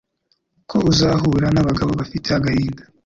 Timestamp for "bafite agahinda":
1.99-2.83